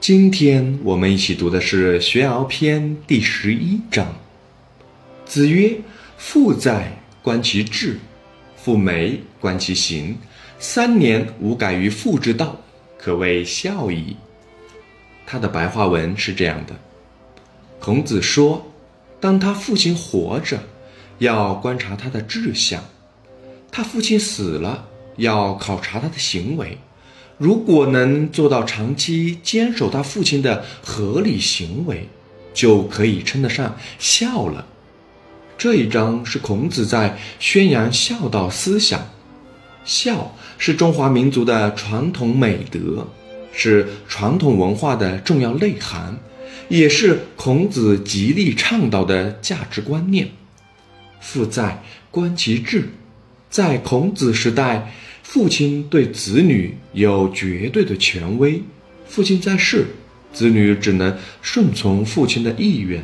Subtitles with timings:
[0.00, 4.16] 今天我们一起读的是《学而篇》第十一章。
[5.26, 5.78] 子曰
[6.16, 7.96] ：“父在，观其志；
[8.56, 10.16] 父美，观其行。
[10.58, 12.58] 三年无改于父之道，
[12.96, 14.16] 可谓孝矣。”
[15.26, 16.74] 他的白话文是这样的：
[17.78, 18.72] 孔子说，
[19.20, 20.58] 当他父亲活着，
[21.18, 22.80] 要观察他的志向；
[23.70, 26.78] 他父亲死了，要考察他的行为。
[27.40, 32.06] 如果能做到长期坚守他父亲的合理行为，
[32.52, 34.66] 就可以称得上孝了。
[35.56, 39.00] 这一章是孔子在宣扬孝道思想。
[39.86, 43.08] 孝是中华民族的传统美德，
[43.54, 46.18] 是传统文化的重要内涵，
[46.68, 50.28] 也是孔子极力倡导的价值观念。
[51.22, 52.90] 父在，观其志。
[53.48, 54.92] 在孔子时代。
[55.32, 58.60] 父亲对子女有绝对的权威，
[59.06, 59.86] 父亲在世，
[60.32, 63.00] 子女只能顺从父亲的意愿，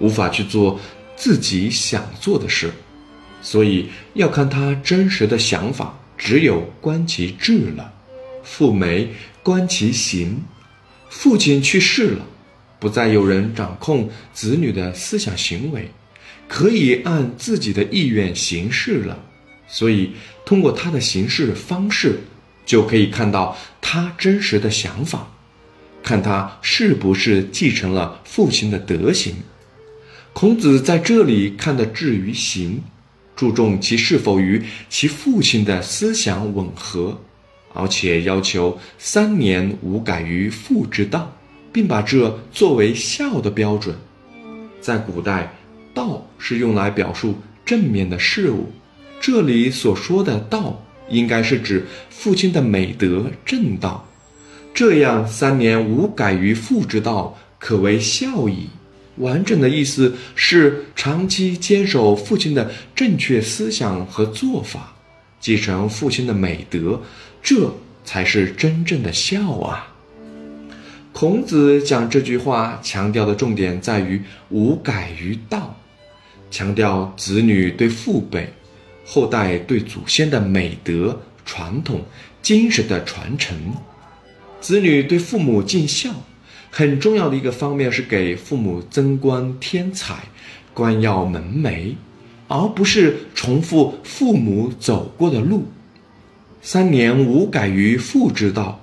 [0.00, 0.80] 无法去做
[1.14, 2.72] 自己想做的事，
[3.40, 7.92] 所以要看他真实的想法，只有观其志了。
[8.42, 9.10] 父没
[9.44, 10.42] 观其行，
[11.08, 12.26] 父亲去世了，
[12.80, 15.88] 不再有人掌控子女的思想行为，
[16.48, 19.26] 可以按自己的意愿行事了。
[19.68, 20.12] 所以，
[20.44, 22.18] 通过他的行事方式，
[22.64, 25.28] 就可以看到他真实的想法，
[26.02, 29.34] 看他是不是继承了父亲的德行。
[30.32, 32.82] 孔子在这里看的至于行，
[33.36, 37.20] 注重其是否与其父亲的思想吻合，
[37.74, 41.36] 而且要求三年无改于父之道，
[41.72, 43.94] 并把这作为孝的标准。
[44.80, 45.52] 在古代，
[45.92, 48.72] 道是用来表述正面的事物。
[49.30, 54.08] 这里所说的道，应该是指父亲的美德正道。
[54.72, 58.70] 这样三年无改于父之道，可谓孝矣。
[59.18, 64.94] 完整的意思是长期坚守父亲的正确思想和做法，
[65.38, 67.02] 继承父亲的美德，
[67.42, 67.70] 这
[68.06, 69.94] 才是真正的孝啊。
[71.12, 75.78] 孔子讲这句话，强调的重点在于无改于道，
[76.50, 78.50] 强调子女对父辈。
[79.10, 82.02] 后代对祖先的美德、传统、
[82.42, 83.56] 精神的传承，
[84.60, 86.10] 子女对父母尽孝，
[86.70, 90.24] 很重要的一个方面是给父母增光添彩、
[90.74, 91.94] 光耀门楣，
[92.48, 95.68] 而不是重复父母走过的路。
[96.60, 98.78] 三年无改于父之道，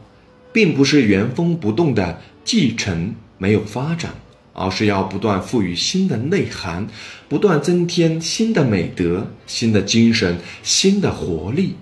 [0.51, 4.15] 并不是原封不动的继承，没有发展。
[4.55, 6.87] 而是要不断赋予新的内涵，
[7.27, 11.75] 不断增添新的美德、新的精神、新的活力。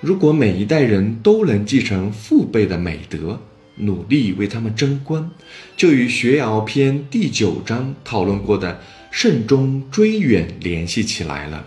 [0.00, 3.38] 如果每一代人都能继承父辈的美德，
[3.76, 5.30] 努力为他们争光，
[5.76, 8.80] 就与《学而篇》第九章讨论过的
[9.10, 11.66] 慎终追远联系起来了。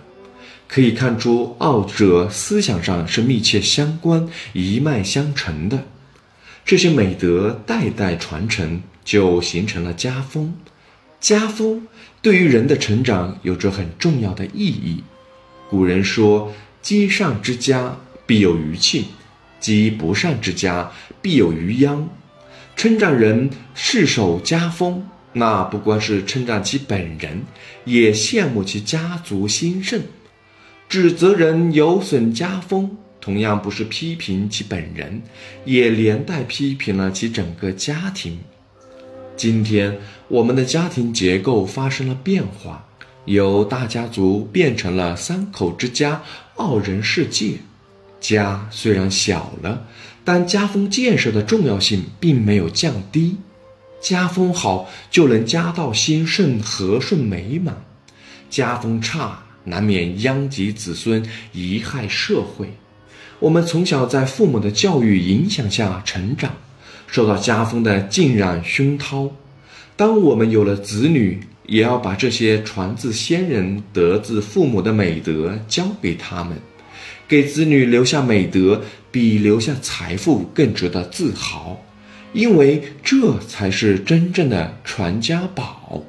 [0.67, 5.83] 可以看出，二者思想上是密切相关、一脉相承的。
[6.65, 8.81] 这些美德代代传承。
[9.03, 10.53] 就形成了家风，
[11.19, 11.87] 家风
[12.21, 15.03] 对于人的成长有着很重要的意义。
[15.69, 19.05] 古人说：“积善之家必有余庆，
[19.59, 20.91] 积不善之家
[21.21, 22.07] 必有余殃。”
[22.75, 27.43] 称赞人世守家风，那不光是称赞其本人，
[27.85, 29.99] 也羡慕其家族兴盛；
[30.89, 35.21] 指责人有损家风，同样不是批评其本人，
[35.65, 38.39] 也连带批评了其整个家庭。
[39.43, 39.99] 今天，
[40.29, 42.87] 我们的家庭结构发生了变化，
[43.25, 46.21] 由大家族变成了三口之家、
[46.55, 47.55] 二人世界。
[48.21, 49.85] 家虽然小了，
[50.23, 53.35] 但家风建设的重要性并没有降低。
[53.99, 57.75] 家风好，就能家道兴盛、和顺美满；
[58.49, 61.21] 家风差，难免殃及子孙、
[61.53, 62.77] 贻害社会。
[63.39, 66.53] 我们从小在父母的教育影响下成长。
[67.13, 69.29] 受到家风的浸染熏陶，
[69.95, 76.57] 当我们有了子女，也要把这些传自先人、得自父母的美德交给他们，
[77.27, 78.81] 给子女留下美德，
[79.11, 81.79] 比留下财富更值得自豪，
[82.33, 86.03] 因为这才是真正的传家宝。